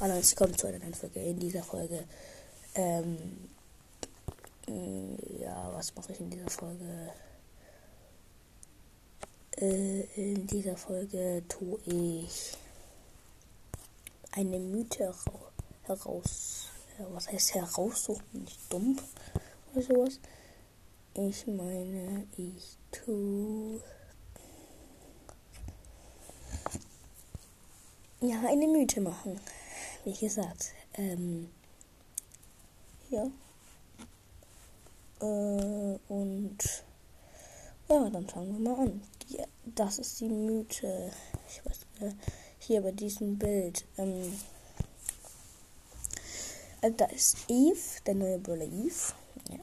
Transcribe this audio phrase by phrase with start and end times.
[0.00, 2.04] Allerdings kommt zu einer neuen Folge in dieser Folge.
[2.74, 3.50] Ähm,
[5.40, 7.12] ja, was mache ich in dieser Folge?
[9.56, 12.56] Äh, in dieser Folge tue ich
[14.32, 15.12] eine Mythe
[15.82, 16.68] heraus.
[17.10, 18.24] Was heißt heraussuchen?
[18.32, 18.98] Nicht dumm
[19.72, 20.20] oder sowas.
[21.14, 23.80] Ich meine, ich tue.
[28.20, 29.40] Ja, eine Mythe machen.
[30.08, 30.72] Wie gesagt.
[30.94, 31.50] Ähm,
[33.10, 33.30] ja.
[35.20, 36.56] Äh, und
[37.90, 39.02] ja, dann fangen wir mal an.
[39.24, 41.12] Die, das ist die Mythe.
[41.46, 42.16] Ich weiß nicht,
[42.58, 43.84] hier bei diesem Bild.
[43.98, 44.32] Ähm,
[46.80, 49.12] also da ist Eve, der neue Brawler Eve.
[49.50, 49.58] Ja,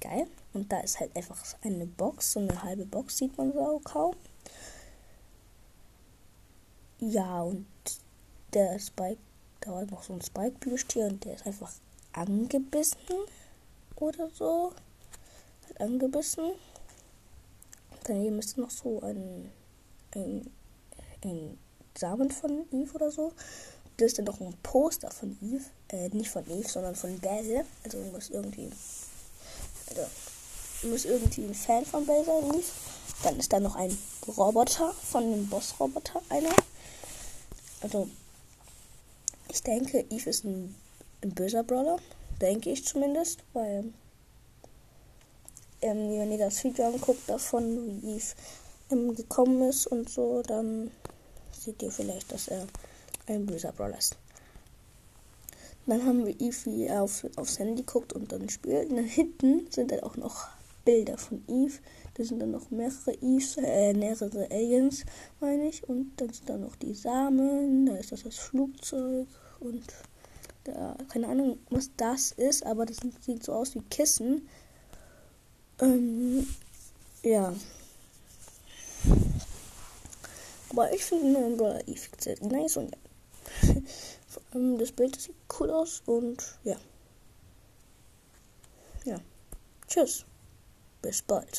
[0.00, 0.28] geil.
[0.54, 4.16] Und da ist halt einfach eine Box, so eine halbe Box sieht man so kaum.
[7.00, 7.66] Ja, und
[8.54, 9.20] der Spike,
[9.60, 11.72] da war noch so ein Spike-Plüschtier und der ist einfach
[12.12, 12.98] angebissen
[13.96, 14.72] oder so.
[15.68, 16.52] Hat angebissen.
[18.04, 19.50] Daneben ist noch so ein,
[20.14, 20.50] ein,
[21.24, 21.58] ein
[21.96, 23.32] Samen von Eve oder so.
[23.96, 25.64] Da ist dann noch ein Poster von Eve.
[25.88, 27.66] Äh, nicht von Eve, sondern von Belle.
[27.84, 28.70] Also muss irgendwie.
[29.88, 30.02] Also
[30.88, 32.64] muss irgendwie ein Fan von Belle sein, Eve.
[33.22, 36.54] Dann ist da noch ein Roboter von dem Boss-Roboter, einer.
[37.82, 38.08] Also,
[39.52, 40.74] ich denke, Eve ist ein,
[41.22, 41.98] ein böser Brawler.
[42.40, 43.92] Denke ich zumindest, weil
[45.82, 48.34] ähm, wenn ihr das Video anguckt davon, wie Eve
[48.90, 50.90] ähm, gekommen ist und so, dann
[51.52, 52.66] seht ihr vielleicht, dass er
[53.26, 54.16] ein böser Brawler ist.
[55.86, 58.90] Dann haben wir Eve, wie er auf, aufs Handy guckt und dann spielt.
[58.90, 60.48] Und dann hinten sind dann auch noch
[60.90, 61.78] Bilder von Eve.
[62.14, 65.04] Da sind dann noch mehrere Eves, äh, mehrere Aliens,
[65.38, 65.88] meine ich.
[65.88, 67.86] Und dann sind da noch die Samen.
[67.86, 69.28] Da ist das das Flugzeug.
[69.60, 69.84] Und
[70.64, 74.48] da, keine Ahnung, was das ist, aber das sieht so aus wie Kissen.
[75.80, 76.44] Ähm,
[77.22, 77.54] ja.
[80.70, 82.90] Aber ich finde den Eve sehr nice und
[83.62, 83.74] ja.
[84.78, 86.76] Das Bild sieht cool aus und ja.
[89.04, 89.20] Ja.
[89.86, 90.24] Tschüss.
[91.02, 91.58] Bis bald.